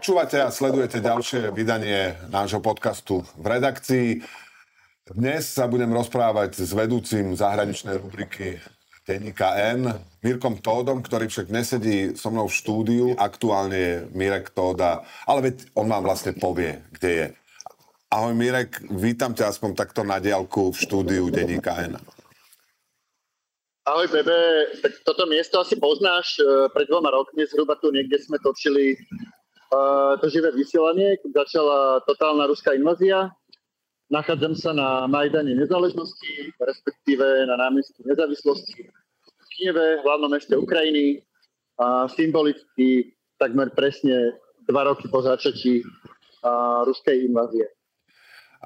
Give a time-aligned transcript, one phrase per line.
[0.00, 4.24] Počúvate a sledujete ďalšie vydanie nášho podcastu v redakcii.
[5.12, 8.64] Dnes sa budem rozprávať s vedúcim zahraničnej rubriky
[9.04, 9.92] denníka N,
[10.24, 13.06] Mirkom Tódom, ktorý však nesedí so mnou v štúdiu.
[13.20, 17.26] Aktuálne je Mirek Tóda, ale veď on vám vlastne povie, kde je.
[18.08, 22.00] Ahoj Mirek, vítam ťa aspoň takto na diálku v štúdiu denníka N.
[23.84, 26.40] Ahoj Bebe, tak toto miesto asi poznáš.
[26.40, 28.96] E, pred dvoma rokmi zhruba tu niekde sme točili
[30.18, 33.30] to živé vysielanie, keď začala totálna ruská invázia.
[34.10, 38.90] Nachádzam sa na Majdane nezáležnosti, respektíve na námestí nezávislosti
[39.22, 41.22] v Kieve, hlavnom meste Ukrajiny.
[41.78, 44.34] A symbolicky takmer presne
[44.66, 47.70] dva roky po začatí uh, ruskej invázie.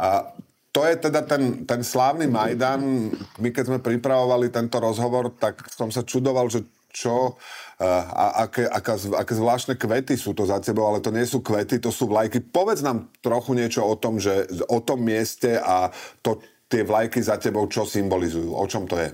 [0.01, 0.33] A
[0.75, 3.13] to je teda ten, ten slávny Majdan.
[3.39, 7.35] My keď sme pripravovali tento rozhovor, tak som sa čudoval, že čo,
[7.83, 11.43] eh, a aké, aká, aké zvláštne kvety sú to za tebou, ale to nie sú
[11.43, 12.39] kvety, to sú vlajky.
[12.39, 15.91] Povedz nám trochu niečo o tom, že, o tom mieste a
[16.23, 16.39] to,
[16.71, 19.11] tie vlajky za tebou, čo symbolizujú, o čom to je?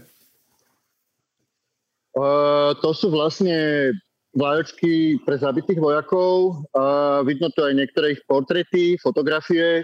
[2.10, 3.90] Uh, to sú vlastne
[4.34, 6.66] vlajočky pre zabitých vojakov.
[6.74, 9.82] Uh, vidno to aj niektoré ich portrety, fotografie.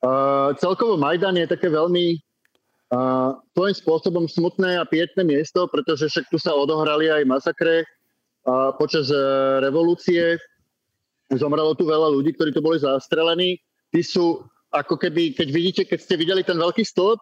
[0.00, 2.20] Uh, celkovo Majdan je také veľmi
[2.92, 8.72] uh, svojím spôsobom smutné a pietné miesto, pretože však tu sa odohrali aj masakre uh,
[8.76, 10.40] počas uh, revolúcie.
[11.28, 13.60] Zomrelo tu veľa ľudí, ktorí tu boli zastrelení.
[13.92, 17.20] Tí sú ako keby, keď vidíte, keď ste videli ten veľký stĺp,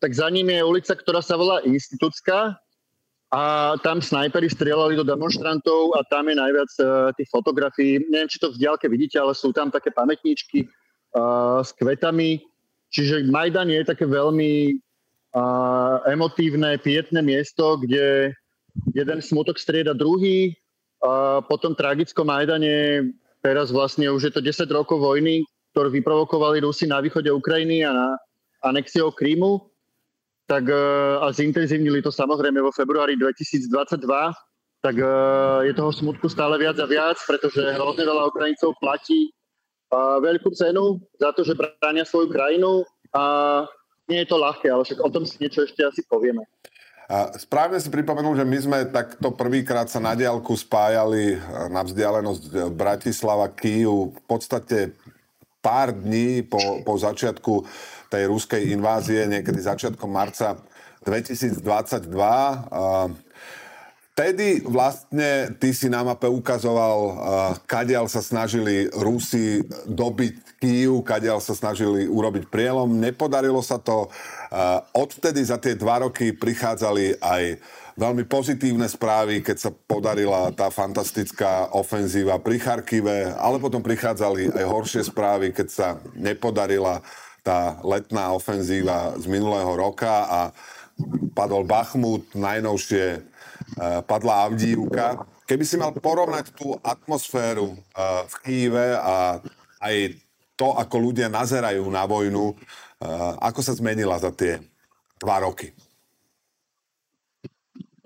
[0.00, 2.56] tak za ním je ulica, ktorá sa volá Institúcka
[3.32, 7.98] a tam snajperi strieľali do demonstrantov a tam je najviac uh, tých fotografií.
[8.12, 10.68] Neviem, či to v diálke vidíte, ale sú tam také pamätníčky
[11.16, 12.44] uh, s kvetami.
[12.92, 14.78] Čiže Majdan je také veľmi
[15.36, 18.32] uh, emotívne, pietné miesto, kde
[18.96, 20.56] jeden smutok strieda druhý.
[21.04, 23.04] Uh, po tom tragickom Majdane
[23.44, 25.44] teraz vlastne už je to 10 rokov vojny,
[25.76, 28.08] ktorú vyprovokovali Rusi na východe Ukrajiny a na
[28.64, 29.60] anexiou Krímu.
[30.48, 33.68] Tak uh, a zintenzívnili to samozrejme vo februári 2022
[34.84, 39.34] tak uh, je toho smutku stále viac a viac, pretože hrozne veľa Ukrajincov platí
[39.90, 43.24] a veľkú cenu za to, že bránia svoju krajinu a
[44.06, 46.46] nie je to ľahké, ale však o tom si niečo ešte asi povieme.
[47.06, 51.38] A správne si pripomenul, že my sme takto prvýkrát sa na diálku spájali
[51.70, 54.78] na vzdialenosť Bratislava, Kyju v podstate
[55.62, 57.62] pár dní po, po začiatku
[58.10, 60.58] tej ruskej invázie, niekedy začiatkom marca
[61.06, 61.62] 2022.
[62.74, 63.10] A
[64.16, 67.20] Vtedy vlastne ty si na mape ukazoval,
[67.68, 72.96] kadiaľ sa snažili Rusi dobiť Kýv, kadiaľ sa snažili urobiť prielom.
[72.96, 74.08] Nepodarilo sa to.
[74.96, 77.60] Odvtedy za tie dva roky prichádzali aj
[77.96, 84.64] veľmi pozitívne správy, keď sa podarila tá fantastická ofenzíva pri Charkive, ale potom prichádzali aj
[84.64, 87.04] horšie správy, keď sa nepodarila
[87.44, 90.40] tá letná ofenzíva z minulého roka a
[91.36, 93.36] padol Bachmut, najnovšie
[93.76, 95.26] Eh, padla Avdívka.
[95.46, 99.42] Keby si mal porovnať tú atmosféru eh, v Kýve a
[99.82, 99.96] aj
[100.56, 104.58] to, ako ľudia nazerajú na vojnu, eh, ako sa zmenila za tie
[105.20, 105.72] dva roky?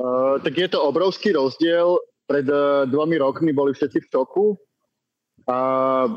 [0.00, 2.00] Uh, tak je to obrovský rozdiel.
[2.24, 4.56] Pred uh, dvomi rokmi boli všetci v šoku,
[5.44, 6.08] uh,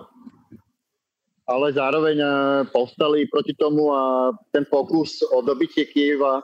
[1.44, 2.32] ale zároveň uh,
[2.72, 6.40] povstali proti tomu a ten pokus o dobitie Kieva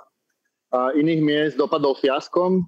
[0.75, 2.67] a iných miest dopadol fiaskom.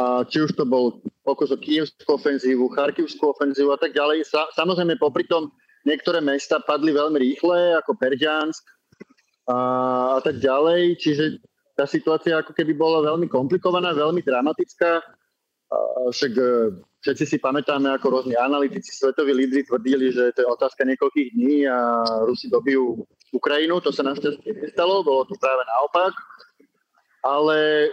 [0.00, 4.24] A či už to bol pokus o kievskú ofenzívu, charkivskú ofenzívu a tak ďalej.
[4.24, 5.52] Sa, samozrejme, popri tom
[5.86, 8.64] niektoré mesta padli veľmi rýchle, ako Perďansk
[9.50, 9.56] a,
[10.16, 10.98] a tak ďalej.
[10.98, 11.24] Čiže
[11.74, 15.00] tá situácia ako keby bola veľmi komplikovaná, veľmi dramatická.
[15.72, 15.76] A
[16.12, 16.44] však e,
[17.00, 21.64] všetci si pamätáme, ako rôzni analytici, svetoví lídry tvrdili, že to je otázka niekoľkých dní
[21.64, 23.80] a Rusi dobijú Ukrajinu.
[23.80, 26.12] To sa našťastie nestalo, bolo to práve naopak.
[27.24, 27.88] Ale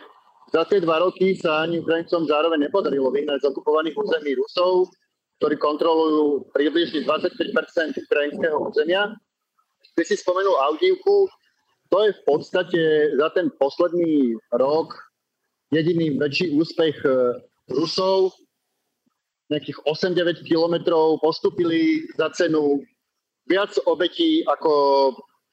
[0.51, 4.91] za tie dva roky sa ani Ukrajincom zároveň nepodarilo vyhnať z okupovaných území Rusov,
[5.39, 9.15] ktorí kontrolujú približne 25% ukrajinského územia.
[9.95, 11.31] Ty si spomenul Audívku,
[11.89, 12.81] to je v podstate
[13.15, 14.93] za ten posledný rok
[15.71, 17.39] jediný väčší úspech e,
[17.71, 18.35] Rusov.
[19.49, 22.85] Nejakých 8-9 kilometrov postupili za cenu
[23.49, 24.71] viac obetí ako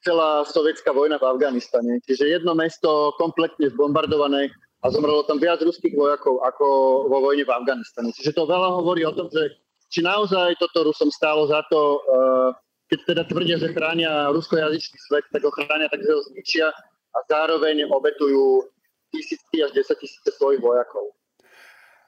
[0.05, 1.97] celá sovietská vojna v Afganistane.
[2.05, 4.53] Čiže jedno mesto kompletne zbombardované
[4.85, 6.65] a zomrelo tam viac ruských vojakov ako
[7.09, 8.13] vo vojne v Afganistane.
[8.13, 9.57] Čiže to veľa hovorí o tom, že
[9.87, 12.49] či naozaj toto Rusom stálo za to, uh,
[12.91, 16.71] keď teda tvrdia, že chránia ruskojazyčný svet, tak ho chránia, tak ho zničia
[17.15, 18.67] a zároveň obetujú
[19.11, 21.15] tisícky až desať tisíce svojich vojakov.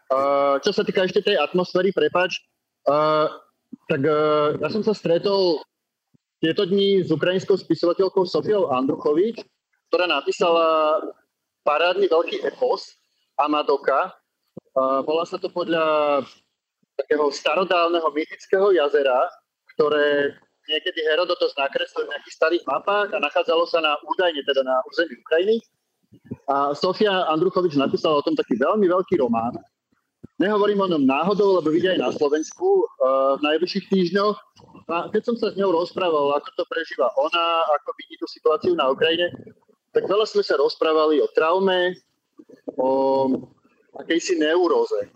[0.09, 2.41] Uh, čo sa týka ešte tej atmosféry, prepač,
[2.89, 3.29] uh,
[3.89, 4.01] Tak
[4.61, 5.61] ja som sa stretol
[6.41, 9.41] tieto dni s ukrajinskou spisovateľkou Sofiou Andruchovič,
[9.89, 10.97] ktorá napísala
[11.65, 12.97] parádny veľký epos
[13.37, 14.13] Amadoka.
[14.77, 16.21] Volá sa to podľa
[16.99, 19.31] takého starodávneho mytického jazera,
[19.75, 20.35] ktoré
[20.69, 25.17] niekedy Herodotos nakreslil v nejakých starých mapách a nachádzalo sa na údajne teda na území
[25.23, 25.57] Ukrajiny.
[26.49, 29.57] A Sofia Andruchovič napísala o tom taký veľmi veľký román.
[30.39, 34.37] Nehovorím o ňom náhodou, lebo vidia aj na Slovensku uh, v najbližších týždňoch.
[34.87, 38.71] A keď som sa s ňou rozprával, ako to prežíva ona, ako vidí tú situáciu
[38.73, 39.35] na Ukrajine,
[39.91, 41.97] tak veľa sme sa rozprávali o traume,
[42.79, 42.89] o
[43.99, 45.11] akejsi neuróze.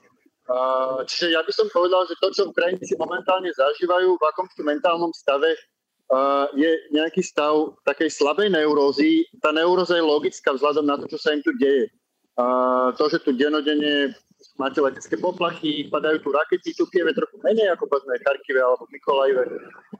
[1.07, 5.55] Čiže ja by som povedal, že to, čo Ukrajinci momentálne zažívajú, v akom mentálnom stave,
[6.53, 9.23] je nejaký stav takej slabej neurózy.
[9.39, 11.87] Tá neuróza je logická vzhľadom na to, čo sa im tu deje.
[12.99, 14.11] To, že tu denodene
[14.59, 18.83] máte letecké poplachy, padajú tu rakety, tu Kieve trochu menej ako povedzme v Charkive alebo
[18.83, 19.43] v Mikolajve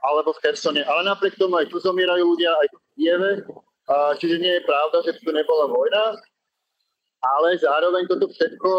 [0.04, 3.30] alebo v Kersone, ale napriek tomu aj tu zomierajú ľudia, aj tu v Kieve,
[4.20, 6.20] čiže nie je pravda, že tu nebola vojna,
[7.24, 8.70] ale zároveň toto všetko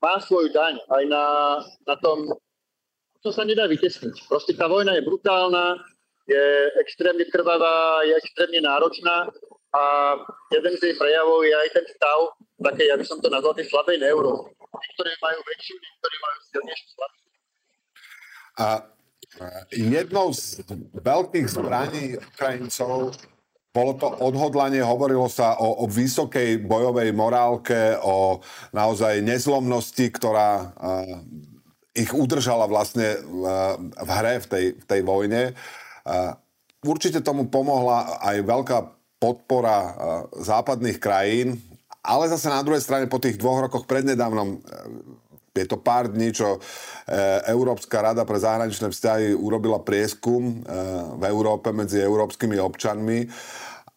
[0.00, 1.24] má svoju daň aj na,
[1.84, 2.32] na tom,
[3.20, 4.26] čo sa nedá vytesniť.
[4.26, 5.76] Proste tá vojna je brutálna,
[6.24, 6.44] je
[6.80, 9.28] extrémne krvavá, je extrémne náročná
[9.70, 9.82] a
[10.50, 12.18] jeden z jej prejavov je aj ten stav,
[12.64, 14.50] také, ja by som to nazval, tej slabej neuro.
[14.56, 17.28] Niektorí majú väčšiu, niektorí majú silnejšiu slabšiu.
[18.60, 18.66] A
[19.70, 20.66] jednou z
[20.98, 23.14] veľkých zbraní Ukrajincov
[23.70, 28.42] bolo to odhodlanie, hovorilo sa o, o vysokej bojovej morálke, o
[28.74, 31.22] naozaj nezlomnosti, ktorá uh,
[31.94, 35.42] ich udržala vlastne uh, v hre v tej, v tej vojne.
[36.02, 36.34] Uh,
[36.82, 38.78] určite tomu pomohla aj veľká
[39.22, 39.92] podpora uh,
[40.34, 41.62] západných krajín,
[42.02, 44.58] ale zase na druhej strane po tých dvoch rokoch prednedávnom
[45.50, 46.62] je to pár dní, čo
[47.50, 50.62] Európska rada pre zahraničné vzťahy urobila prieskum
[51.18, 53.26] v Európe medzi európskymi občanmi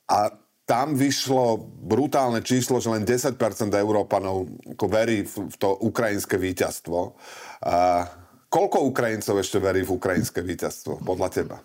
[0.09, 0.33] a
[0.63, 3.35] tam vyšlo brutálne číslo, že len 10%
[3.75, 7.19] Európanov ako verí v to ukrajinské víťazstvo.
[7.67, 8.07] A
[8.47, 11.57] koľko Ukrajincov ešte verí v ukrajinské víťazstvo, podľa teba?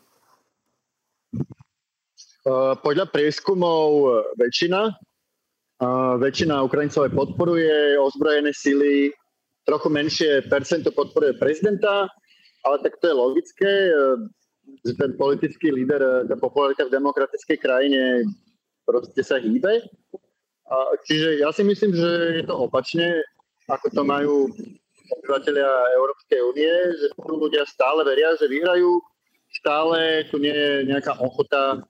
[2.83, 4.99] Podľa prieskumov väčšina.
[6.19, 9.15] Väčšina Ukrajincov aj podporuje ozbrojené sily,
[9.69, 12.09] trochu menšie percento podporuje prezidenta,
[12.65, 13.73] ale tak to je logické
[14.85, 18.25] že ten politický líder, tá popularita v demokratickej krajine
[18.85, 19.85] proste sa hýbe.
[21.09, 22.11] Čiže ja si myslím, že
[22.41, 23.25] je to opačne,
[23.69, 24.35] ako to majú
[25.09, 29.01] obyvateľia Európskej únie, že tu ľudia stále veria, že vyhrajú,
[29.57, 31.81] stále tu nie je nejaká ochota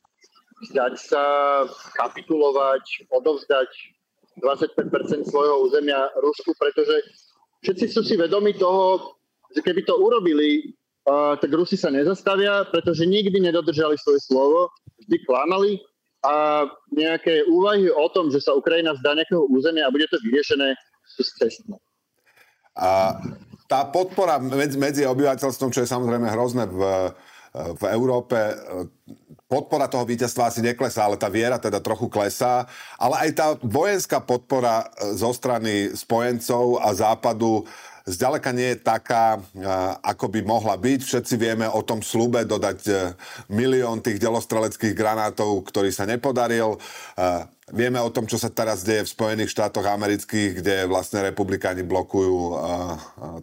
[0.62, 1.24] vzdať sa,
[1.98, 3.70] kapitulovať, odovzdať
[4.38, 7.02] 25% svojho územia Rusku, pretože
[7.62, 9.16] všetci sú si vedomi toho,
[9.55, 10.76] že keby to urobili,
[11.40, 14.69] tak Rusi sa nezastavia, pretože nikdy nedodržali svoje slovo,
[15.00, 15.81] vždy klamali
[16.20, 20.76] a nejaké úvahy o tom, že sa Ukrajina vzdá nejakého územia a bude to vyriešené,
[21.08, 21.81] sú cestné.
[22.76, 23.16] A
[23.70, 26.81] tá podpora medzi, medzi obyvateľstvom, čo je samozrejme hrozné v,
[27.55, 28.37] v Európe,
[29.48, 32.68] podpora toho víťazstva asi neklesá, ale tá viera teda trochu klesá.
[33.00, 37.64] Ale aj tá vojenská podpora zo strany spojencov a západu
[38.08, 39.40] zďaleka nie je taká,
[40.05, 41.00] ako by mohla byť.
[41.05, 42.93] Všetci vieme o tom slube dodať e,
[43.52, 46.81] milión tých delostreleckých granátov, ktorý sa nepodaril.
[47.69, 52.56] Vieme o tom, čo sa teraz deje v Spojených štátoch amerických, kde vlastne republikáni blokujú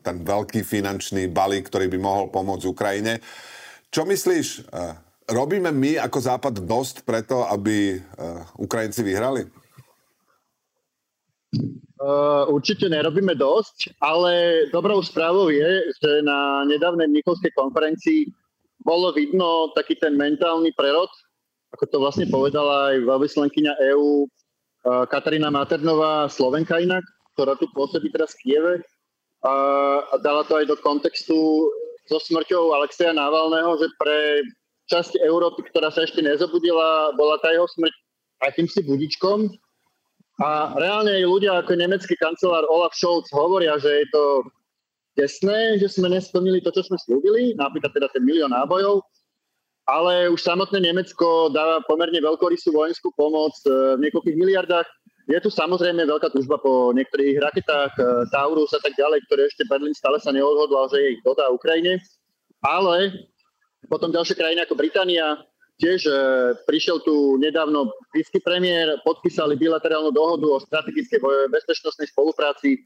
[0.01, 3.21] ten veľký finančný balík, ktorý by mohol pomôcť Ukrajine.
[3.93, 4.65] Čo myslíš,
[5.29, 8.01] robíme my ako Západ dosť preto, aby
[8.57, 9.45] Ukrajinci vyhrali?
[11.95, 18.27] Uh, určite nerobíme dosť, ale dobrou správou je, že na nedávnej Nikolskej konferencii
[18.83, 21.07] bolo vidno taký ten mentálny prerod,
[21.71, 27.01] ako to vlastne povedala aj veľvyslankyňa EÚ uh, Katarína Maternová, Slovenka inak,
[27.33, 31.71] ktorá tu pôsobí teraz v Kieve uh, a dala to aj do kontextu
[32.11, 34.43] so smrťou Alexeja Navalného, že pre
[34.89, 37.93] časť Európy, ktorá sa ešte nezobudila, bola tá jeho smrť
[38.45, 39.49] akýmsi budičkom,
[40.43, 44.23] a reálne aj ľudia ako nemecký kancelár Olaf Scholz hovoria, že je to
[45.15, 48.99] desné, že sme nesplnili to, čo sme slúbili, napríklad teda ten milión nábojov,
[49.87, 54.87] ale už samotné Nemecko dáva pomerne veľkorysú vojenskú pomoc e, v niekoľkých miliardách.
[55.31, 58.03] Je tu samozrejme veľká túžba po niektorých raketách e,
[58.35, 62.01] Taurus a tak ďalej, ktoré ešte Berlin stále sa neodhodlal, že ich dodá Ukrajine.
[62.65, 63.23] Ale
[63.89, 65.39] potom ďalšie krajiny ako Británia,
[65.75, 66.11] Tiež e,
[66.63, 71.19] prišiel tu nedávno britský premiér, podpísali bilaterálnu dohodu o strategickej
[71.51, 72.79] bezpečnostnej spolupráci.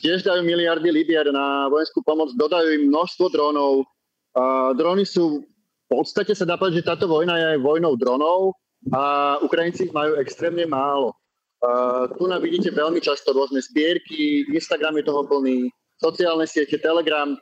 [0.00, 3.84] Tiež dajú miliardy libier na vojenskú pomoc, dodajú im množstvo drónov.
[4.32, 8.56] Uh, drony sú, v podstate sa dá povedať, že táto vojna je vojnou dronov
[8.88, 11.12] a Ukrajinci ich majú extrémne málo.
[11.60, 15.68] Uh, tu nám vidíte veľmi často rôzne spierky, Instagram je toho plný,
[16.00, 17.36] sociálne siete, Telegram.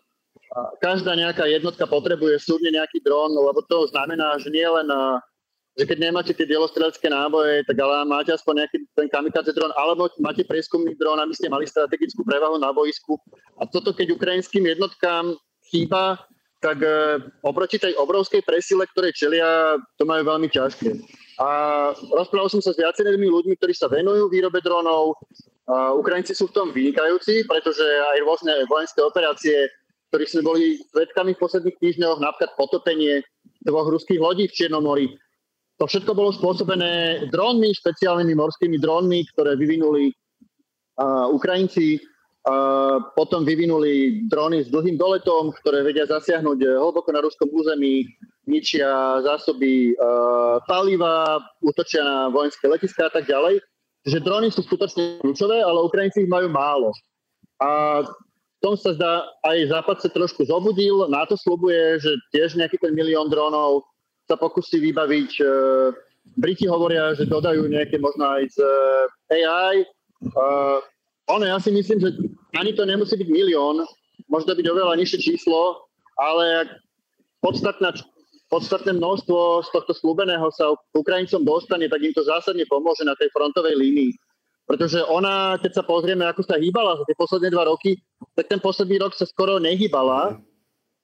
[0.85, 4.88] Každá nejaká jednotka potrebuje súdne nejaký dron, lebo to znamená, že nie len
[5.73, 10.12] že keď nemáte tie dielostrelecké náboje, tak ale máte aspoň nejaký ten kamikaze dron, alebo
[10.21, 13.16] máte prieskumný dron, aby ste mali strategickú prevahu na boisku.
[13.56, 15.32] A toto, keď ukrajinským jednotkám
[15.73, 16.21] chýba,
[16.61, 20.92] tak e, oproti tej obrovskej presile, ktoré čelia, to majú veľmi ťažké.
[21.40, 21.49] A
[22.12, 25.16] rozprával som sa s viacerými ľuďmi, ktorí sa venujú výrobe dronov.
[25.66, 29.73] A Ukrajinci sú v tom vynikajúci, pretože aj rôzne vojenské operácie,
[30.12, 33.25] ktorých sme boli svetkami v posledných týždňoch, napríklad potopenie
[33.64, 35.07] dvoch ruských lodí v Čiernomori,
[35.81, 41.99] to všetko bolo spôsobené drónmi, špeciálnymi morskými drónmi, ktoré vyvinuli uh, Ukrajinci.
[42.42, 48.07] Uh, potom vyvinuli dróny s dlhým doletom, ktoré vedia zasiahnuť hlboko na ruskom území,
[48.50, 53.62] ničia zásoby uh, paliva, útočia na vojenské letiská a tak ďalej.
[54.07, 56.90] Že dróny sú skutočne kľúčové, ale Ukrajinci ich majú málo.
[57.62, 58.02] A
[58.62, 63.26] tom sa zdá, aj Západ sa trošku zobudil, NATO slubuje, že tiež nejaký ten milión
[63.26, 63.83] drónov
[64.31, 65.31] sa pokusí vybaviť.
[65.42, 65.45] E,
[66.38, 69.83] Briti hovoria, že dodajú nejaké možno aj z e, AI.
[70.23, 70.78] Uh,
[71.26, 72.14] ono, ja si myslím, že
[72.54, 73.83] ani to nemusí byť milión,
[74.31, 75.83] možno byť oveľa nižšie číslo,
[76.14, 76.71] ale
[77.42, 77.90] podstatná,
[78.47, 83.35] podstatné množstvo z tohto slúbeného sa Ukrajincom dostane, tak im to zásadne pomôže na tej
[83.35, 84.14] frontovej línii.
[84.73, 88.00] Pretože ona, keď sa pozrieme, ako sa hýbala za tie posledné dva roky,
[88.33, 90.41] tak ten posledný rok sa skoro nehýbala,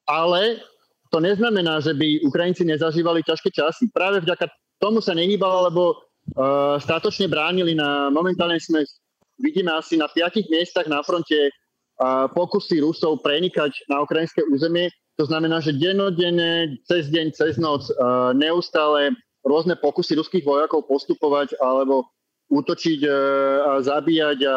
[0.08, 0.64] ale
[1.12, 3.92] to neznamená, že by Ukrajinci nezažívali ťažké časy.
[3.92, 4.48] Práve vďaka
[4.80, 8.88] tomu sa nehýbala, lebo uh, státočne bránili na, momentálne sme,
[9.36, 14.88] vidíme asi na piatich miestach na fronte uh, pokusy Rusov prenikať na ukrajinské územie.
[15.20, 19.12] To znamená, že dennodenne, cez deň, cez noc, uh, neustále
[19.44, 22.08] rôzne pokusy ruských vojakov postupovať alebo
[22.48, 23.14] útočiť uh,
[23.64, 24.56] a zabíjať a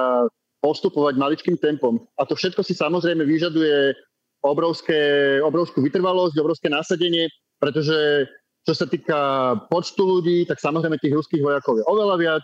[0.61, 2.05] postupovať maličkým tempom.
[2.15, 3.97] A to všetko si samozrejme vyžaduje
[4.45, 8.29] obrovské, obrovskú vytrvalosť, obrovské nasadenie, pretože
[8.61, 9.19] čo sa týka
[9.73, 12.43] počtu ľudí, tak samozrejme tých ruských vojakov je oveľa viac.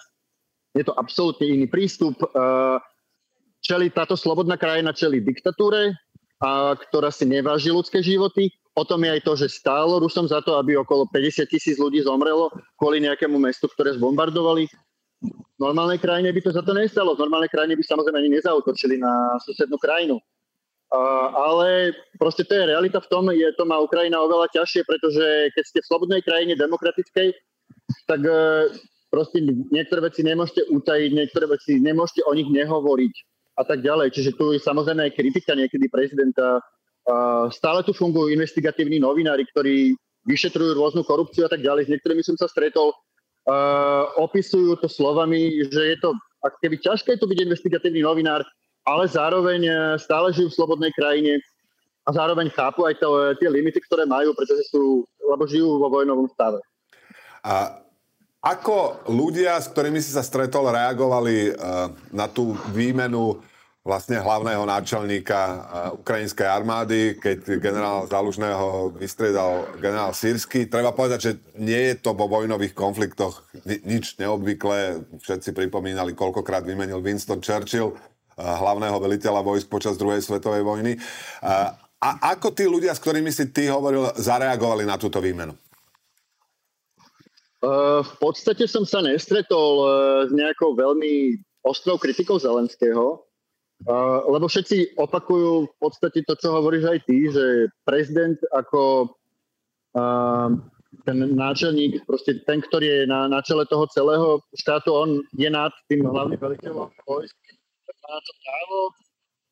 [0.74, 2.18] Je to absolútne iný prístup.
[3.62, 5.94] Čeli táto slobodná krajina čeli diktatúre,
[6.38, 8.54] a ktorá si neváži ľudské životy.
[8.78, 12.06] O tom je aj to, že stálo Rusom za to, aby okolo 50 tisíc ľudí
[12.06, 14.70] zomrelo kvôli nejakému mestu, ktoré zbombardovali.
[15.24, 17.18] V normálnej krajine by to za to nestalo.
[17.18, 20.22] V normálnej krajine by samozrejme ani nezautočili na susednú krajinu.
[20.88, 25.52] Uh, ale proste to je realita v tom, je to má Ukrajina oveľa ťažšie, pretože
[25.52, 27.36] keď ste v slobodnej krajine demokratickej,
[28.08, 28.72] tak uh,
[29.12, 33.14] proste niektoré veci nemôžete utajiť, niektoré veci nemôžete o nich nehovoriť
[33.60, 34.16] a tak ďalej.
[34.16, 36.64] Čiže tu je samozrejme aj kritika niekedy prezidenta.
[37.04, 39.92] Uh, stále tu fungujú investigatívni novinári, ktorí
[40.24, 41.88] vyšetrujú rôznu korupciu a tak ďalej.
[41.88, 42.96] S niektorými som sa stretol.
[44.20, 46.12] Opisujú to slovami, že je to
[46.46, 48.46] ak keby ťažké to byť investigatívny novinár,
[48.88, 51.42] ale zároveň e, stále žijú v slobodnej krajine
[52.08, 55.92] a zároveň chápu aj to, e, tie limity, ktoré majú, pretože sú, lebo žijú vo
[55.92, 56.62] vojnovom stave.
[57.44, 57.84] A
[58.40, 63.42] ako ľudia, s ktorými si sa stretol, reagovali uh, na tú výmenu
[63.88, 65.58] vlastne hlavného náčelníka uh,
[66.04, 70.68] ukrajinskej armády, keď generál Zalužného vystriedal generál Sírsky.
[70.68, 75.08] Treba povedať, že nie je to vo vojnových konfliktoch ni- nič neobvyklé.
[75.24, 77.96] Všetci pripomínali, koľkokrát vymenil Winston Churchill
[78.38, 80.94] hlavného veliteľa vojsk počas druhej svetovej vojny.
[81.98, 85.58] A ako tí ľudia, s ktorými si ty hovoril, zareagovali na túto výmenu?
[87.98, 89.82] v podstate som sa nestretol
[90.30, 93.27] s nejakou veľmi ostrou kritikou Zelenského,
[94.26, 99.14] lebo všetci opakujú v podstate to, čo hovoríš aj ty, že prezident ako
[101.06, 105.70] ten náčelník, proste ten, ktorý je na, na čele toho celého štátu, on je nad
[105.90, 107.38] tým hlavným veliteľom vojsk
[108.08, 108.80] má to právo.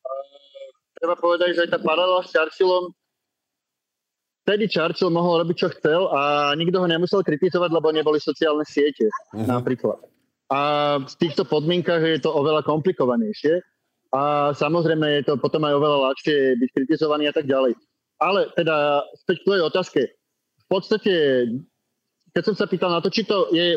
[0.06, 2.96] Uh, treba povedať, že aj tá paralela s Churchillom
[4.46, 9.10] vtedy Churchill mohol robiť, čo chcel a nikto ho nemusel kritizovať, lebo neboli sociálne siete
[9.10, 9.50] uh-huh.
[9.50, 9.98] napríklad.
[10.54, 10.62] A
[11.02, 13.66] v týchto podmienkach je to oveľa komplikovanejšie
[14.16, 17.76] a samozrejme je to potom aj oveľa ľahšie byť kritizovaný a tak ďalej.
[18.24, 20.02] Ale teda späť k tvojej otázke.
[20.64, 21.14] V podstate,
[22.32, 23.76] keď som sa pýtal na to, či to je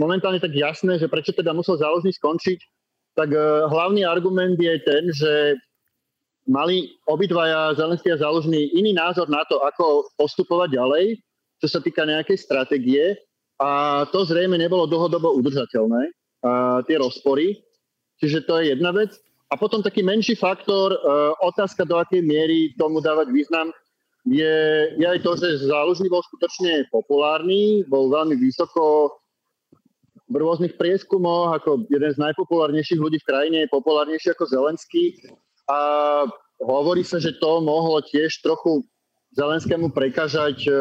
[0.00, 2.58] momentálne tak jasné, že prečo teda musel záložný skončiť,
[3.12, 5.60] tak uh, hlavný argument je ten, že
[6.48, 11.20] mali obidvaja Zelenský a Zálužný iný názor na to, ako postupovať ďalej,
[11.60, 13.20] čo sa týka nejakej stratégie
[13.60, 17.60] a to zrejme nebolo dlhodobo udržateľné, uh, tie rozpory.
[18.18, 19.12] Čiže to je jedna vec.
[19.48, 23.72] A potom taký menší faktor, uh, otázka, do akej miery tomu dávať význam.
[24.28, 24.56] je,
[25.00, 29.16] je aj to, že Zálužný bol skutočne populárny, bol veľmi vysoko
[30.28, 35.16] v rôznych prieskumoch, ako jeden z najpopulárnejších ľudí v krajine, je populárnejší ako Zelenský.
[35.68, 35.78] A
[36.60, 38.84] hovorí sa, že to mohlo tiež trochu
[39.32, 40.72] Zelenskému prekážať, e,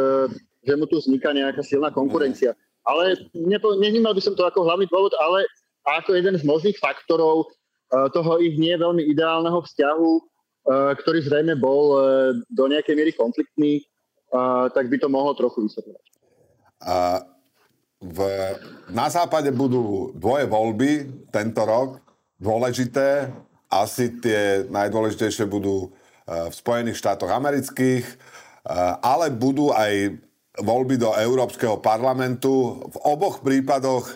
[0.67, 2.55] že mu tu vzniká nejaká silná konkurencia.
[2.83, 5.47] Ale nepo, nevnímal by som to ako hlavný dôvod, ale
[5.87, 7.47] ako jeden z možných faktorov e,
[7.87, 10.21] toho ich nie veľmi ideálneho vzťahu, e,
[10.99, 11.95] ktorý zrejme bol
[12.51, 13.83] do nejakej miery konfliktný,
[14.75, 16.05] tak by to mohlo trochu vysvetľovať.
[17.97, 18.19] V,
[18.91, 20.91] na západe budú dvoje voľby
[21.31, 22.03] tento rok,
[22.37, 23.31] dôležité.
[23.71, 25.95] Asi tie najdôležitejšie budú
[26.27, 28.03] v Spojených štátoch amerických,
[28.99, 30.19] ale budú aj
[30.59, 32.83] voľby do Európskeho parlamentu.
[32.91, 34.11] V oboch prípadoch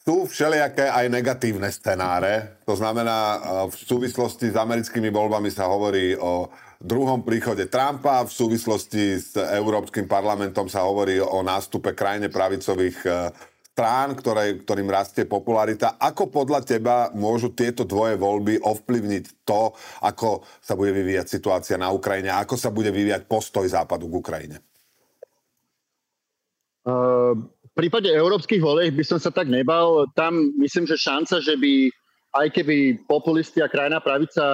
[0.00, 2.64] sú všelijaké aj negatívne scenáre.
[2.64, 6.48] To znamená, v súvislosti s americkými voľbami sa hovorí o
[6.80, 8.24] druhom príchode Trumpa.
[8.24, 13.10] V súvislosti s Európskym parlamentom sa hovorí o nástupe krajine pravicových e,
[13.76, 16.00] strán, ktoré, ktorým rastie popularita.
[16.00, 21.92] Ako podľa teba môžu tieto dvoje voľby ovplyvniť to, ako sa bude vyvíjať situácia na
[21.92, 24.56] Ukrajine, ako sa bude vyvíjať postoj Západu k Ukrajine?
[26.80, 27.36] Uh,
[27.80, 30.04] prípade európskych volieb by som sa tak nebal.
[30.12, 31.88] Tam myslím, že šanca, že by
[32.36, 34.44] aj keby populisti a krajná pravica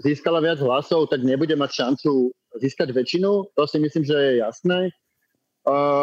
[0.00, 3.52] získala viac hlasov, tak nebude mať šancu získať väčšinu.
[3.52, 4.88] To si myslím, že je jasné.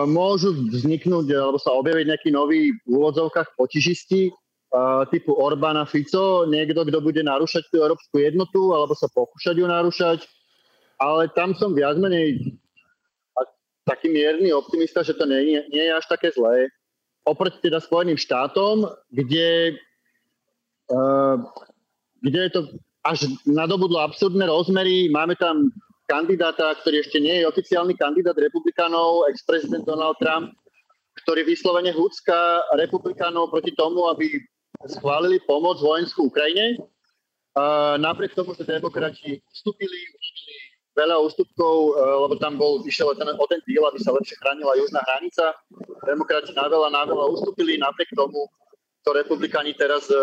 [0.05, 4.29] Môžu vzniknúť alebo sa objaviť nejakí noví v úvodzovkách potižisti
[5.09, 10.19] typu Orbána Fico, niekto, kto bude narúšať tú európsku jednotu alebo sa pokúšať ju narúšať.
[11.01, 12.53] Ale tam som viac menej
[13.89, 16.69] taký mierny optimista, že to nie, nie je až také zlé.
[17.25, 19.81] Oproti teda Spojeným štátom, kde,
[20.93, 21.41] uh,
[22.21, 22.61] kde je to
[23.01, 25.09] až nadobudlo absurdné rozmery.
[25.09, 25.73] Máme tam
[26.05, 30.53] kandidáta, ktorý ešte nie je oficiálny kandidát republikánov, ex-prezident Donald Trump,
[31.25, 34.41] ktorý vyslovene húcka republikánov proti tomu, aby
[34.89, 36.79] schválili pomoc vojenskú Ukrajine.
[37.57, 39.99] A napriek tomu, že demokrati vstúpili,
[40.97, 44.77] veľa ústupkov, e, lebo tam bol, išiel ten, o ten díl, aby sa lepšie chránila
[44.77, 45.53] južná hranica.
[46.05, 48.49] Demokrati na veľa, na veľa ustúpili, napriek tomu
[49.07, 50.17] to republikáni teraz e,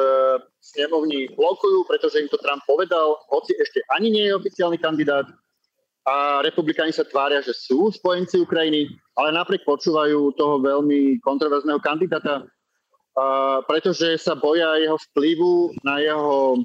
[0.61, 5.27] snemovni blokujú, pretože im to Trump povedal, hoci ešte ani nie je oficiálny kandidát
[6.07, 8.87] a republikáni sa tvária, že sú spojenci Ukrajiny,
[9.19, 12.47] ale napriek počúvajú toho veľmi kontroverzného kandidáta,
[13.17, 13.25] a
[13.67, 16.63] pretože sa boja jeho vplyvu na jeho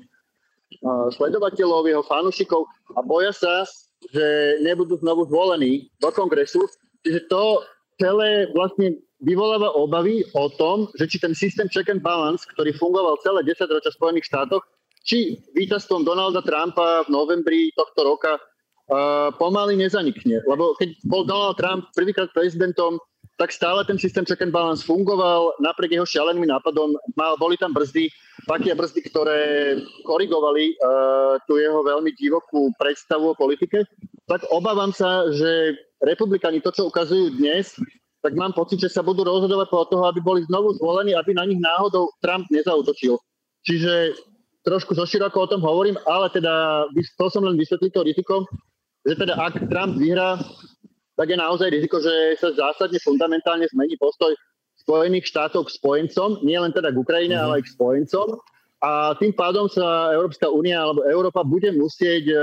[1.18, 3.66] sledovateľov, jeho fanúšikov a boja sa,
[4.10, 6.66] že nebudú znovu zvolení do kongresu.
[7.06, 7.62] Čiže to
[8.02, 13.22] celé vlastne vyvoláva obavy o tom, že či ten systém check and balance, ktorý fungoval
[13.22, 14.66] celé 10 ročia v Spojených štátoch,
[15.06, 20.42] či víťazstvom Donalda Trumpa v novembri tohto roka uh, pomaly nezanikne.
[20.46, 22.98] Lebo keď bol Donald Trump prvýkrát prezidentom,
[23.42, 27.74] tak stále ten systém check and balance fungoval, napriek jeho šialeným nápadom mal, boli tam
[27.74, 28.06] brzdy,
[28.46, 29.42] také brzdy, ktoré
[30.06, 33.82] korigovali uh, tú jeho veľmi divokú predstavu o politike.
[34.30, 35.74] Tak obávam sa, že
[36.06, 37.74] republikani to, čo ukazujú dnes,
[38.22, 41.50] tak mám pocit, že sa budú rozhodovať po toho, aby boli znovu zvolení, aby na
[41.50, 43.18] nich náhodou Trump nezautočil.
[43.66, 44.14] Čiže
[44.62, 48.36] trošku zoširoko o tom hovorím, ale teda chcel som len vysvetliť to riziko,
[49.02, 50.38] že teda ak Trump vyhrá,
[51.22, 54.34] tak je naozaj riziko, že sa zásadne fundamentálne zmení postoj
[54.82, 57.46] Spojených štátov k spojencom, nie len teda k Ukrajine, mm-hmm.
[57.46, 58.28] ale aj k spojencom.
[58.82, 62.38] A tým pádom sa Európska únia alebo Európa bude musieť e,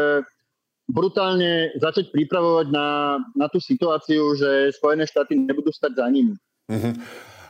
[0.87, 6.39] brutálne začať pripravovať na, na tú situáciu, že Spojené štáty nebudú stať za nimi.
[6.71, 6.95] Uh-huh.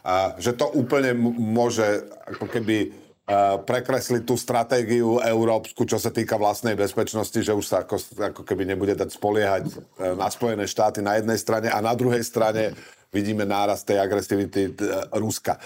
[0.08, 2.96] A že to úplne môže ako keby
[3.68, 8.64] prekresliť tú stratégiu európsku, čo sa týka vlastnej bezpečnosti, že už sa ako, ako keby
[8.64, 12.72] nebude dať spoliehať uh, na Spojené štáty na jednej strane a na druhej strane
[13.12, 15.60] vidíme nárast tej agresivity uh, Ruska.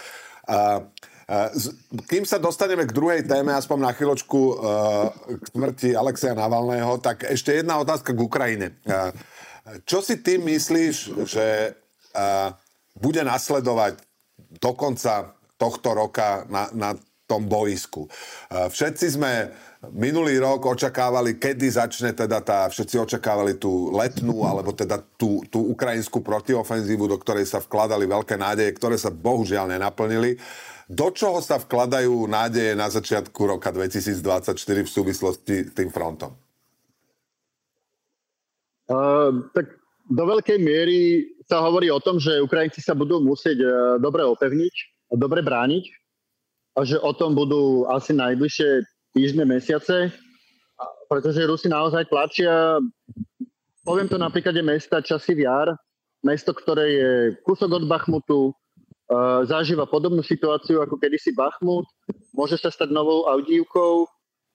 [2.11, 4.41] Kým sa dostaneme k druhej téme, aspoň na chvíľočku
[5.39, 8.67] k smrti Alexeja Navalného, tak ešte jedna otázka k Ukrajine.
[9.87, 11.79] Čo si ty myslíš, že
[12.99, 14.03] bude nasledovať
[14.61, 16.91] do konca tohto roka na, na
[17.33, 18.05] tom boisku?
[18.53, 19.49] Všetci sme
[19.91, 25.75] minulý rok očakávali, kedy začne teda tá, všetci očakávali tú letnú, alebo teda tú, tú
[25.75, 30.39] ukrajinskú protiofenzívu, do ktorej sa vkladali veľké nádeje, ktoré sa bohužiaľ nenaplnili.
[30.87, 34.55] Do čoho sa vkladajú nádeje na začiatku roka 2024
[34.87, 36.31] v súvislosti s tým frontom?
[38.87, 39.73] Uh, tak
[40.07, 44.75] do veľkej miery sa hovorí o tom, že Ukrajinci sa budú musieť uh, dobre opevniť
[45.11, 46.02] a dobre brániť
[46.73, 50.09] a že o tom budú asi najbližšie týždne, mesiace,
[51.13, 52.81] pretože Rusi naozaj tlačia
[53.85, 55.75] poviem to na príklade mesta Časy Viar,
[56.23, 57.11] mesto, ktoré je
[57.43, 61.85] kúsok od Bachmutu, uh, zažíva podobnú situáciu ako kedysi Bachmut,
[62.33, 64.07] môže sa stať novou Audívkou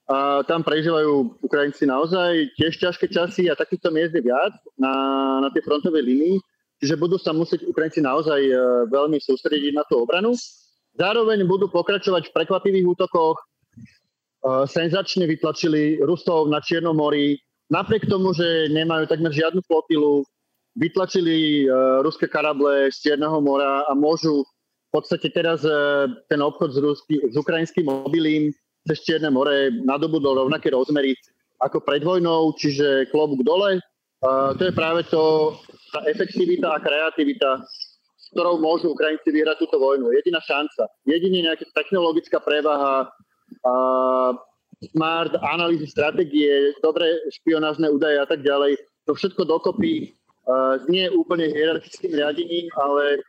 [0.08, 4.96] a tam prežívajú Ukrajinci naozaj tiež ťažké časy a takýchto miest je viac na,
[5.44, 6.40] na tej frontovej linii,
[6.80, 10.34] čiže budú sa musieť Ukrajinci naozaj uh, veľmi sústrediť na tú obranu.
[10.98, 17.38] Zároveň budú pokračovať v prekvapivých útokoch, uh, senzačne vytlačili Rusov na Čiernom mori,
[17.70, 20.26] napriek tomu, že nemajú takmer žiadnu flotilu,
[20.74, 24.42] vytlačili uh, ruské karable z Čierneho mora a môžu
[24.90, 28.50] v podstate teraz uh, ten obchod s, rusky, s ukrajinským mobilím
[28.88, 31.14] cez Čierne more nadobudol rovnaké rozmery
[31.60, 33.82] ako pred vojnou, čiže klobúk dole.
[34.24, 35.54] To je práve to,
[35.92, 37.62] tá efektivita a kreativita,
[38.34, 40.12] ktorou môžu Ukrajinci vyhrať túto vojnu.
[40.12, 40.90] Jediná šanca.
[41.08, 43.08] Jedine nejaká technologická prevaha,
[43.64, 44.32] uh,
[44.92, 48.76] smart, analýzy stratégie, dobré špionážne údaje a tak ďalej.
[49.08, 53.20] To všetko dokopy Uh, nie úplne hierarchickým riadením, ale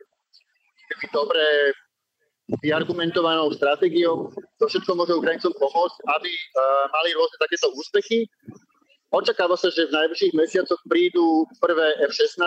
[1.11, 1.75] dobre
[2.63, 4.31] vyargumentovanou stratégiou.
[4.31, 8.23] To všetko môže Ukrajincom pomôcť, aby uh, mali rôzne takéto úspechy.
[9.11, 12.39] Očakáva sa, že v najbližších mesiacoch prídu prvé F-16.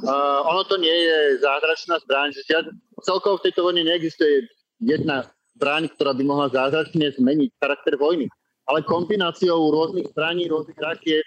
[0.00, 2.32] Uh, ono to nie je zázračná zbraň.
[2.32, 2.64] Že žiad,
[3.04, 4.48] celkovo v tejto vojne neexistuje
[4.80, 8.26] jedna zbraň, ktorá by mohla zázračne zmeniť charakter vojny.
[8.64, 11.26] Ale kombináciou rôznych zbraní, rôznych rakiet,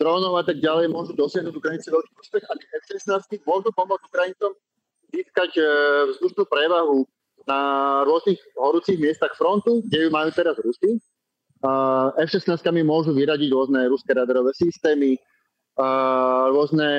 [0.00, 4.52] drónov a tak ďalej môžu dosiahnuť Ukrajinci veľký úspech a F-16 môžu pomôcť Ukrajincom
[5.14, 5.62] získať e,
[6.16, 7.06] vzdušnú prevahu
[7.46, 7.60] na
[8.06, 10.98] rôznych horúcich miestach frontu, kde ju majú teraz Rusi.
[12.18, 15.14] F-16 môžu vyradiť rôzne ruské radarové systémy,
[16.50, 16.90] rôzne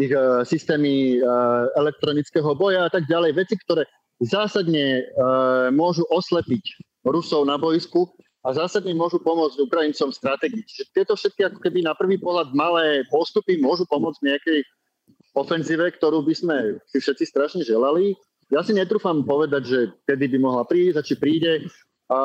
[0.00, 1.28] ich e, systémy e,
[1.76, 3.36] elektronického boja a tak ďalej.
[3.36, 3.84] Veci, ktoré
[4.22, 5.02] zásadne
[5.74, 6.62] môžu oslepiť
[7.02, 8.06] Rusov na boisku
[8.46, 10.62] a zásadne môžu pomôcť Ukrajincom strategii.
[10.62, 14.60] Čiže tieto všetky ako keby na prvý pohľad malé postupy môžu pomôcť nejakej
[15.34, 18.14] ofenzíve, ktorú by sme si všetci strašne želali.
[18.52, 21.66] Ja si netrúfam povedať, že kedy by mohla prísť a či príde.
[22.12, 22.18] A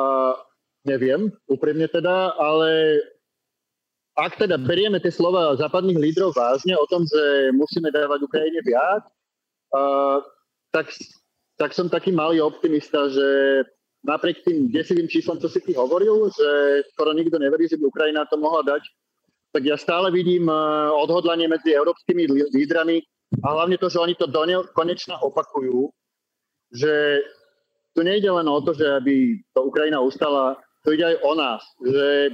[0.84, 3.00] neviem, úprimne teda, ale
[4.18, 9.06] ak teda berieme tie slova západných lídrov vážne o tom, že musíme dávať Ukrajine viac,
[9.70, 9.80] a,
[10.74, 10.90] tak,
[11.54, 13.62] tak som taký malý optimista, že
[14.02, 18.26] napriek tým desivým číslom, čo si ty hovoril, že skoro nikto neverí, že by Ukrajina
[18.26, 18.82] to mohla dať,
[19.54, 20.56] tak ja stále vidím eh,
[20.92, 23.00] odhodlanie medzi európskymi lídrami
[23.44, 25.92] a hlavne to, že oni to do konečna opakujú,
[26.72, 27.22] že
[27.92, 31.62] tu nejde len o to, že aby to Ukrajina ustala, to ide aj o nás,
[31.82, 32.32] že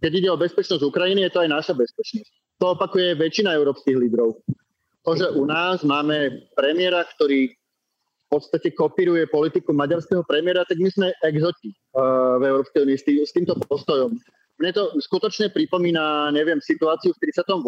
[0.00, 2.30] keď ide o bezpečnosť Ukrajiny, je to aj naša bezpečnosť.
[2.60, 4.40] To opakuje väčšina európskych lídrov.
[5.06, 7.54] To, že u nás máme premiéra, ktorý
[8.26, 13.04] v podstate kopíruje politiku maďarského premiéra, tak my sme exoti uh, v Európskej únii s,
[13.06, 14.18] tý, s týmto postojom.
[14.58, 17.62] Mne to skutočne pripomína, neviem, situáciu v 38.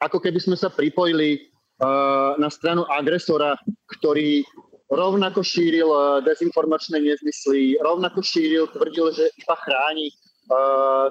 [0.00, 1.36] ako keby sme sa pripojili
[1.82, 3.52] uh, na stranu agresora,
[4.00, 4.40] ktorý
[4.88, 10.08] rovnako šíril uh, dezinformačné nezmysly, rovnako šíril, tvrdil, že iba chráni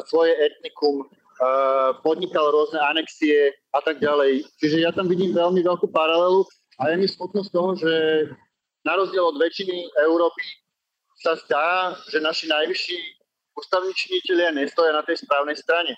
[0.08, 4.48] svoje etnikum, uh, podnikal rôzne anexie a tak ďalej.
[4.60, 6.48] Čiže ja tam vidím veľmi veľkú paralelu
[6.80, 7.94] a je mi smutno z toho, že
[8.86, 10.44] na rozdiel od väčšiny Európy
[11.20, 12.98] sa zdá, že naši najvyšší
[13.56, 15.96] ústavní činiteľia nestoja na tej správnej strane.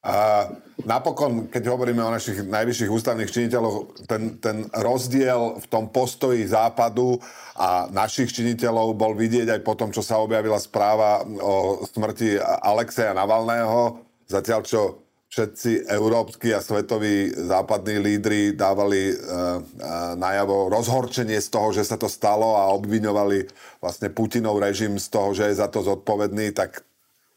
[0.00, 0.46] A
[0.84, 7.20] napokon, keď hovoríme o našich najvyšších ústavných činiteľoch, ten, ten rozdiel v tom postoji západu
[7.56, 13.16] a našich činiteľov bol vidieť aj po tom, čo sa objavila správa o smrti Alexeja
[13.16, 21.48] Navalného, zatiaľ čo všetci európsky a svetoví západní lídry dávali uh, uh, najavo rozhorčenie z
[21.54, 23.46] toho, že sa to stalo a obviňovali
[23.78, 26.82] vlastne Putinov režim z toho, že je za to zodpovedný, tak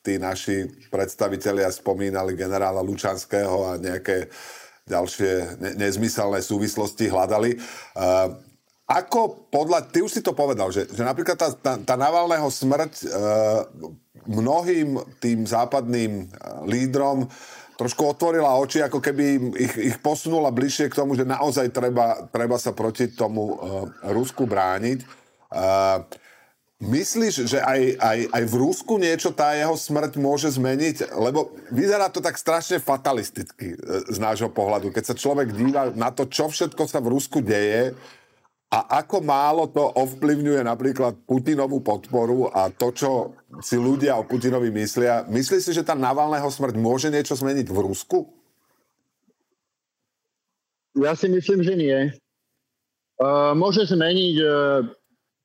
[0.04, 4.28] tí naši predstavitelia spomínali generála Lučanského a nejaké
[4.84, 7.56] ďalšie ne- nezmyselné súvislosti hľadali.
[7.96, 8.36] Uh,
[8.84, 12.94] ako podľa, ty už si to povedal, že, že napríklad tá, tá, tá Navalného smrť
[13.08, 13.64] uh,
[14.28, 16.28] mnohým tým západným
[16.68, 17.32] lídrom
[17.80, 22.60] trošku otvorila oči, ako keby ich, ich posunula bližšie k tomu, že naozaj treba, treba
[22.60, 25.00] sa proti tomu uh, Rusku brániť.
[25.48, 26.04] Uh,
[26.82, 31.16] Myslíš, že aj, aj, aj v Rusku niečo tá jeho smrť môže zmeniť?
[31.16, 33.78] Lebo vyzerá to tak strašne fatalisticky e,
[34.10, 34.90] z nášho pohľadu.
[34.90, 37.96] Keď sa človek díva na to, čo všetko sa v Rusku deje,
[38.74, 44.74] a ako málo to ovplyvňuje napríklad Putinovú podporu a to, čo si ľudia o Putinovi
[44.74, 45.30] myslia.
[45.30, 48.34] Myslí si, že tá Navalného smrť môže niečo zmeniť v Rusku?
[50.98, 51.98] Ja si myslím, že nie.
[53.22, 54.50] Uh, môže zmeniť uh,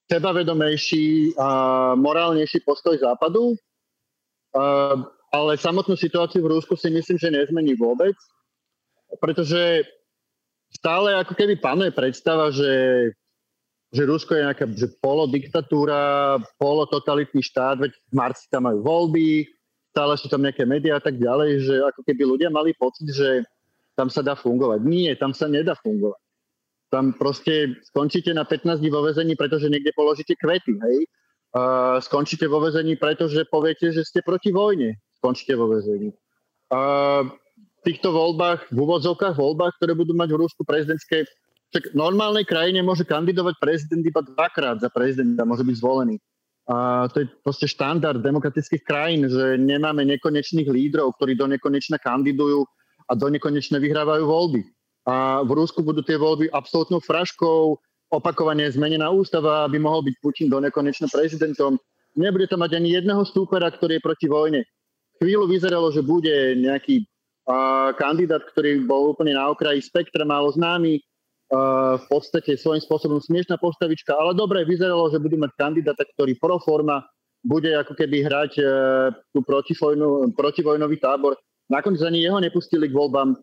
[0.08, 1.48] sebavedomejší a
[1.94, 3.54] morálnejší postoj Západu.
[5.28, 8.16] Ale samotnú situáciu v Rúsku si myslím, že nezmení vôbec,
[9.20, 9.84] pretože
[10.72, 12.72] stále ako keby panuje predstava, že,
[13.92, 19.44] že Rusko je nejaká že polodiktatúra, polototalitný štát, veď v marci tam majú voľby,
[19.92, 23.44] stále sú tam nejaké médiá a tak ďalej, že ako keby ľudia mali pocit, že
[23.92, 24.80] tam sa dá fungovať.
[24.80, 26.20] Nie, tam sa nedá fungovať.
[26.88, 30.98] Tam proste skončíte na 15 dní vo vezení, pretože niekde položíte kvety, hej.
[31.48, 34.96] Uh, skončíte vo vezení, pretože poviete, že ste proti vojne.
[35.20, 36.12] Skončíte vo vezení.
[36.68, 41.24] Uh, v týchto voľbách, v úvodzovkách voľbách, ktoré budú mať v Rusku prezidentské,
[41.68, 46.16] však v normálnej krajine môže kandidovať prezident iba dvakrát za prezidenta, môže byť zvolený.
[46.68, 52.64] A to je proste štandard demokratických krajín, že nemáme nekonečných lídrov, ktorí do nekonečna kandidujú
[53.08, 54.68] a do nekonečna vyhrávajú voľby.
[55.08, 57.80] A v Rusku budú tie voľby absolútnou fraškou,
[58.12, 61.80] opakovane zmenená ústava, aby mohol byť Putin do nekonečna prezidentom.
[62.12, 64.60] Nebude to mať ani jedného stúpera, ktorý je proti vojne.
[65.16, 71.00] Chvíľu vyzeralo, že bude nejaký uh, kandidát, ktorý bol úplne na okraji spektra, málo známy,
[71.00, 76.36] uh, v podstate svojím spôsobom smiešná postavička, ale dobre, vyzeralo, že budú mať kandidáta, ktorý
[76.36, 77.04] pro forma
[77.44, 78.68] bude ako keby hrať uh,
[79.32, 81.36] tú protivojnu, protivojnový tábor.
[81.68, 83.36] Nakoniec ani jeho nepustili k voľbám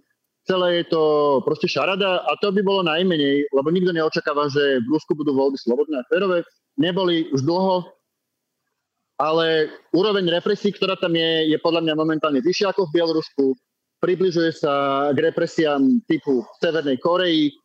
[0.45, 1.03] celé je to
[1.41, 5.57] proste šarada a to by bolo najmenej, lebo nikto neočakáva, že v Rusku budú voľby
[5.57, 6.45] slobodné a férové.
[6.77, 7.89] Neboli už dlho,
[9.17, 13.45] ale úroveň represí, ktorá tam je, je podľa mňa momentálne vyššia ako v Bielorusku.
[14.03, 17.55] Približuje sa k represiám typu Severnej Koreji.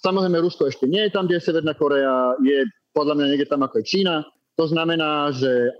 [0.00, 3.66] Samozrejme, Rusko ešte nie je tam, kde je Severná Korea, je podľa mňa niekde tam
[3.66, 4.22] ako je Čína.
[4.54, 5.74] To znamená, že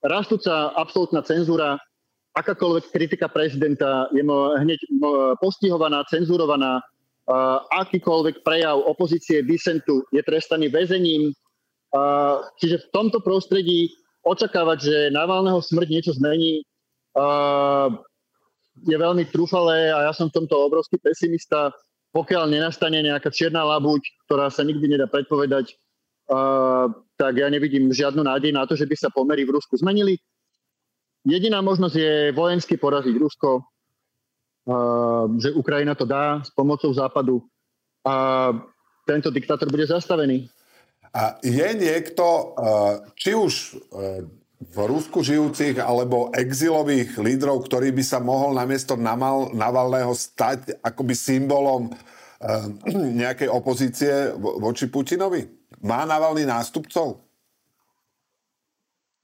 [0.00, 1.76] rastúca absolútna cenzúra
[2.36, 4.20] akákoľvek kritika prezidenta je
[4.60, 4.80] hneď
[5.40, 6.84] postihovaná, cenzurovaná,
[7.72, 11.32] akýkoľvek prejav opozície, disentu je trestaný väzením.
[12.60, 13.90] Čiže v tomto prostredí
[14.22, 16.62] očakávať, že Navalného smrť niečo zmení,
[18.84, 21.72] je veľmi trúfalé a ja som v tomto obrovský pesimista.
[22.12, 25.72] Pokiaľ nenastane nejaká čierna labuť, ktorá sa nikdy nedá predpovedať,
[27.16, 30.20] tak ja nevidím žiadnu nádej na to, že by sa pomery v Rusku zmenili.
[31.26, 33.66] Jediná možnosť je vojensky poraziť Rusko,
[35.42, 37.42] že Ukrajina to dá s pomocou Západu
[38.06, 38.54] a
[39.02, 40.46] tento diktátor bude zastavený.
[41.10, 42.54] A je niekto,
[43.18, 43.74] či už
[44.56, 51.14] v Rusku žijúcich alebo exilových lídrov, ktorý by sa mohol namiesto Naval, Navalného stať akoby
[51.18, 51.90] symbolom
[52.92, 55.42] nejakej opozície voči Putinovi?
[55.82, 57.25] Má Navalný nástupcov?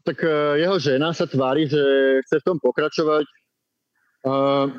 [0.03, 1.83] Tak uh, jeho žena sa tvári, že
[2.27, 3.25] chce v tom pokračovať.
[4.23, 4.71] Uh,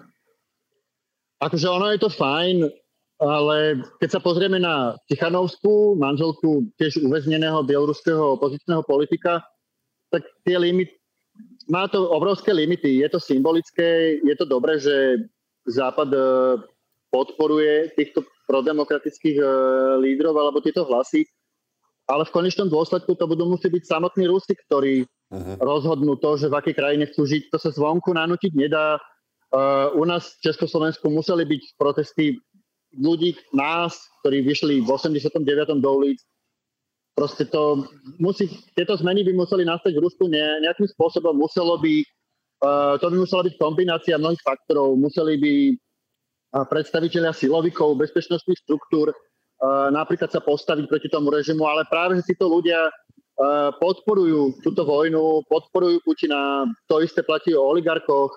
[1.43, 2.67] akože ono je to fajn,
[3.23, 9.43] ale keď sa pozrieme na Tichanovskú, manželku tiež uväzneného bieloruského opozičného politika,
[10.11, 10.93] tak tie limity,
[11.71, 12.99] má to obrovské limity.
[12.99, 15.23] Je to symbolické, je to dobré, že
[15.63, 16.59] Západ uh,
[17.07, 19.47] podporuje týchto prodemokratických uh,
[20.03, 21.23] lídrov alebo tieto hlasy,
[22.03, 25.57] ale v konečnom dôsledku to budú musieť byť samotní Rusi, ktorí uh-huh.
[25.57, 27.49] rozhodnú to, že v akej krajine chcú žiť.
[27.49, 29.01] To sa zvonku nanútiť nedá.
[29.53, 32.37] Uh, u nás v Československu museli byť protesty
[32.93, 35.81] ľudí, nás, ktorí vyšli v 89.
[35.81, 36.21] do ulic.
[37.13, 37.85] Proste to
[38.17, 41.37] musí, tieto zmeny by museli nastať v Rusku ne, nejakým spôsobom.
[41.37, 42.01] Muselo by,
[42.65, 44.97] uh, to by musela byť kombinácia mnohých faktorov.
[44.97, 49.13] Museli by uh, predstaviteľia silovikov, bezpečnostných štruktúr
[49.95, 52.91] napríklad sa postaviť proti tomu režimu, ale práve, že títo ľudia
[53.81, 58.29] podporujú túto vojnu, podporujú Putina, to isté platí o oligarchoch,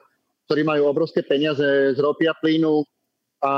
[0.49, 2.87] ktorí majú obrovské peniaze z ropy a plynu
[3.45, 3.53] a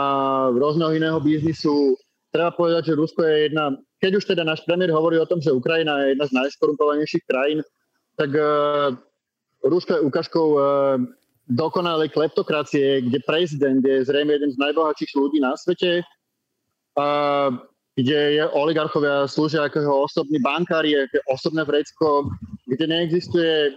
[0.50, 1.94] rôzneho iného biznisu.
[2.34, 3.72] Treba povedať, že Rusko je jedna,
[4.02, 7.60] keď už teda náš premiér hovorí o tom, že Ukrajina je jedna z najskorumpovanejších krajín,
[8.18, 8.92] tak uh,
[9.64, 10.60] Rusko je ukážkou uh,
[11.48, 16.04] dokonalej kleptokracie, kde prezident je zrejme jeden z najbohatších ľudí na svete,
[17.98, 22.30] kde je oligarchovia slúžia ako jeho osobní bankári, ako osobné vrecko,
[22.70, 23.74] kde neexistuje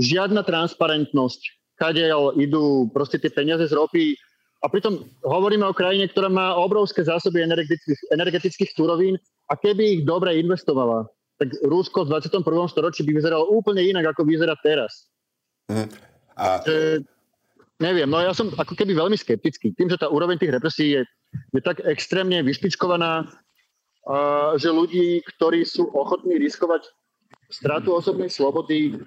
[0.00, 1.40] žiadna transparentnosť,
[1.76, 4.16] kadiaľ idú proste tie peniaze z ropy.
[4.64, 9.20] A pritom hovoríme o krajine, ktorá má obrovské zásoby energetických, energetických surovín
[9.52, 11.04] a keby ich dobre investovala,
[11.36, 12.40] tak Rusko v 21.
[12.72, 15.12] storočí by vyzeralo úplne inak, ako vyzerá teraz.
[15.68, 15.92] Mm.
[16.40, 16.62] A...
[16.64, 17.04] Že,
[17.84, 19.76] neviem, no ja som ako keby veľmi skeptický.
[19.76, 21.02] Tým, že tá úroveň tých represí je
[21.52, 23.28] je tak extrémne vyšpičkovaná,
[24.58, 26.90] že ľudí, ktorí sú ochotní riskovať
[27.52, 28.98] stratu osobnej slobody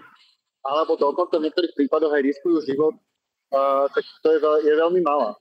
[0.65, 2.95] alebo dokonca v niektorých prípadoch aj riskujú život,
[3.91, 5.35] tak to je, je veľmi malá.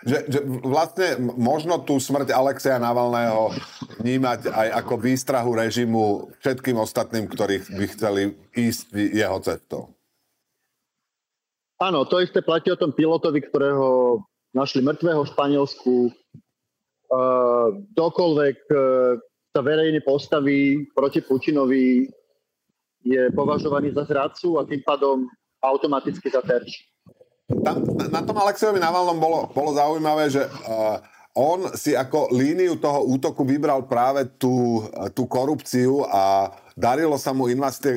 [0.00, 3.52] Že, že vlastne možno tú smrť Alexeja Navalného
[4.00, 9.92] vnímať aj ako výstrahu režimu všetkým ostatným, ktorí by chceli ísť jeho cestou.
[11.76, 14.20] Áno, to isté platí o tom pilotovi, ktorého
[14.56, 15.92] našli mŕtvého v Španielsku.
[17.10, 19.18] Uh, dokoľvek uh,
[19.50, 22.06] sa verejne postaví proti Putinovi,
[23.02, 25.26] je považovaný za zradcu a tým pádom
[25.58, 26.86] automaticky za terč.
[27.66, 27.82] Tam,
[28.14, 31.02] na tom Alexejovi Navalnom bolo, bolo zaujímavé, že uh,
[31.34, 37.46] on si ako líniu toho útoku vybral práve tú, tú korupciu a darilo sa mu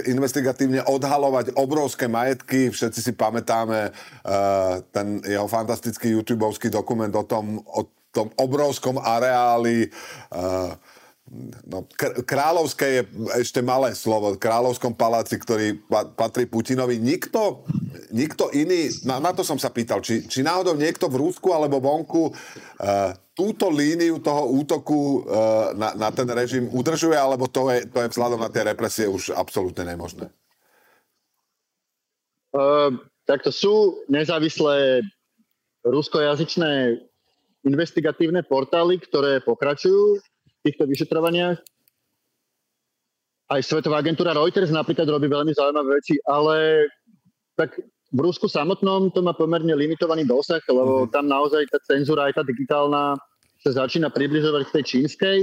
[0.06, 2.69] investigatívne odhalovať obrovské majetky.
[2.69, 9.89] Všetci si pamätáme uh, ten jeho fantastický youtube dokument o tom, o tom obrovskom areáli
[10.32, 10.78] uh,
[11.65, 11.88] No,
[12.28, 13.02] kráľovské je
[13.41, 15.82] ešte malé slovo, kráľovskom paláci, ktorý
[16.13, 17.02] patrí Putinovi.
[17.02, 17.65] Nikto,
[18.13, 21.82] nikto iný, na, na to som sa pýtal, či, či náhodou niekto v Rúsku alebo
[21.82, 27.88] vonku uh, túto líniu toho útoku uh, na, na ten režim udržuje, alebo to je,
[27.89, 30.30] to je vzhľadom na tie represie už absolútne nemožné?
[33.26, 35.02] Tak to sú nezávislé
[35.82, 37.02] ruskojazyčné
[37.63, 40.19] investigatívne portály, ktoré pokračujú
[40.63, 41.60] týchto vyšetrovaniach.
[43.52, 46.88] Aj Svetová agentúra Reuters napríklad robí veľmi zaujímavé veci, ale
[47.60, 47.76] tak
[48.13, 51.13] v Rusku samotnom to má pomerne limitovaný dosah, lebo mm-hmm.
[51.13, 53.17] tam naozaj tá cenzúra, aj tá digitálna,
[53.63, 55.39] sa začína približovať k tej čínskej.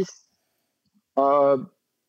[1.18, 1.56] A,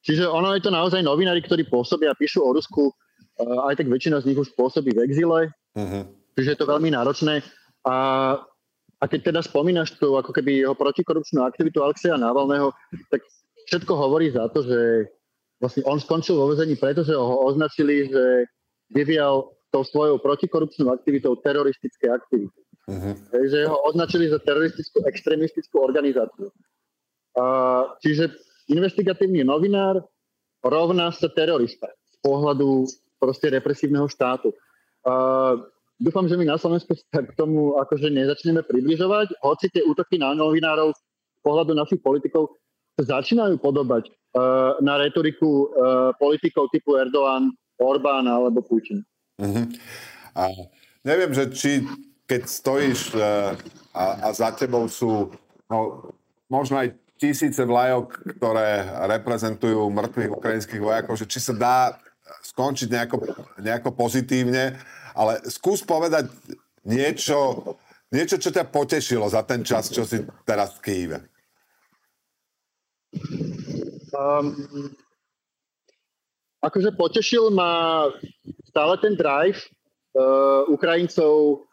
[0.06, 2.94] čiže ono je to naozaj novinári, ktorí pôsobia a píšu o Rusku,
[3.42, 6.04] aj tak väčšina z nich už pôsobí v exile, mm-hmm.
[6.38, 7.42] čiže je to veľmi náročné.
[7.88, 7.96] A
[9.02, 12.70] a keď teda spomínaš tu ako keby jeho protikorupčnú aktivitu Alexeja Navalného,
[13.10, 13.26] tak
[13.66, 15.10] všetko hovorí za to, že
[15.58, 18.46] vlastne on skončil vo vezení, pretože ho označili, že
[18.94, 22.62] vyvíjal tou svojou protikorupčnou aktivitou teroristické aktivity.
[22.92, 23.14] Uh-huh.
[23.48, 26.50] že ho označili za teroristickú, extrémistickú organizáciu.
[27.38, 27.46] A,
[28.04, 28.36] čiže
[28.68, 30.02] investigatívny novinár
[30.66, 32.90] rovná sa terorista z pohľadu
[33.22, 34.52] proste represívneho štátu.
[35.08, 35.14] A,
[36.02, 40.34] dúfam, že my na Slovensku sa k tomu akože nezačneme približovať, hoci tie útoky na
[40.34, 41.02] novinárov z
[41.46, 42.58] pohľadu našich politikov
[43.00, 49.06] sa začínajú podobať uh, na retoriku uh, politikov typu Erdoğan, Orbán alebo Putin.
[49.40, 49.66] Uh-huh.
[50.36, 50.50] A
[51.06, 51.72] neviem, že či
[52.26, 53.56] keď stojíš uh,
[53.96, 55.32] a, a za tebou sú
[55.72, 56.12] no,
[56.52, 61.78] možno aj tisíce vlajok, ktoré reprezentujú mŕtvych ukrajinských vojakov, že či sa dá
[62.42, 63.16] skončiť nejako,
[63.62, 64.80] nejako pozitívne
[65.22, 66.34] ale skús povedať
[66.82, 67.62] niečo,
[68.10, 71.20] niečo, čo ťa potešilo za ten čas, čo si teraz v Kýve.
[74.18, 74.56] Um,
[76.66, 78.08] akože potešil ma
[78.66, 79.62] stále ten drive
[80.18, 81.68] uh, Ukrajincov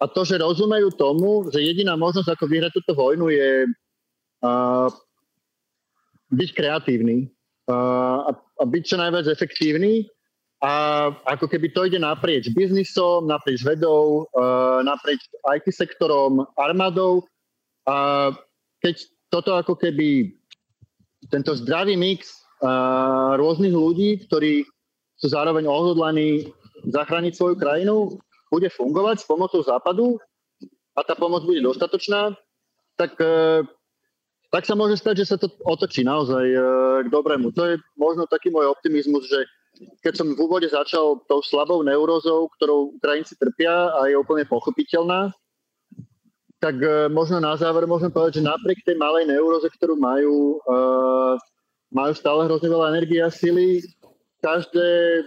[0.00, 4.88] a to, že rozumejú tomu, že jediná možnosť, ako vyhrať túto vojnu, je uh,
[6.32, 7.28] byť kreatívny
[7.68, 10.08] uh, a, a byť čo najviac efektívny
[10.60, 10.72] a
[11.24, 15.24] ako keby to ide naprieč biznisom, naprieč vedou, uh, naprieč
[15.56, 17.24] IT sektorom, armádou.
[17.88, 18.28] A
[18.84, 20.36] keď toto ako keby
[21.32, 24.68] tento zdravý mix uh, rôznych ľudí, ktorí
[25.16, 26.52] sú zároveň odhodlaní
[26.92, 28.20] zachrániť svoju krajinu,
[28.52, 30.20] bude fungovať s pomocou západu
[30.92, 32.36] a tá pomoc bude dostatočná,
[33.00, 33.64] tak, uh,
[34.52, 36.44] tak sa môže stať, že sa to otočí naozaj
[37.00, 37.48] k dobrému.
[37.56, 39.48] To je možno taký môj optimizmus, že
[40.04, 45.32] keď som v úvode začal tou slabou neurozou, ktorou Ukrajinci trpia a je úplne pochopiteľná,
[46.60, 51.40] tak e, možno na záver môžem povedať, že napriek tej malej neuroze, ktorú majú, uh,
[51.88, 53.80] majú stále hrozne veľa energie a sily,
[54.44, 55.24] každé,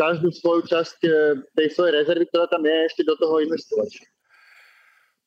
[0.00, 1.10] každú svoju časť e,
[1.52, 4.00] tej svojej rezervy, ktorá tam je, ešte do toho investovať.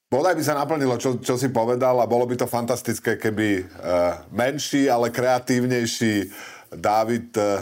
[0.10, 4.21] Bodaj by sa naplnilo, čo, čo si povedal a bolo by to fantastické, keby uh,
[4.30, 6.30] menší, ale kreatívnejší
[6.73, 7.62] Dávid eh,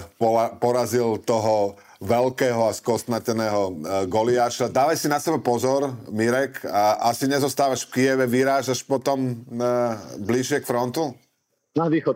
[0.59, 3.73] porazil toho veľkého a skostnateného eh,
[4.07, 4.71] Goliáša.
[4.71, 10.63] Dávaj si na seba pozor, Mirek, a asi nezostávaš v Kieve, vyrážaš potom eh, bližšie
[10.63, 11.11] k frontu?
[11.75, 12.15] Na východ.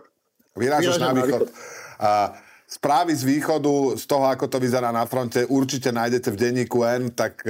[0.56, 1.52] Vyrážaš na, na východ.
[1.98, 2.32] A
[2.64, 7.10] správy z východu, z toho, ako to vyzerá na fronte, určite nájdete v denníku N,
[7.10, 7.42] tak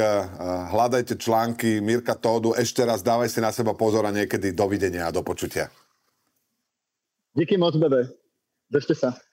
[0.73, 2.57] hľadajte články Mirka Tódu.
[2.57, 5.69] Ešte raz dávaj si na seba pozor a niekedy dovidenia a do počutia.
[7.37, 8.09] Díky moc, bebe.
[8.71, 9.28] Držte sa.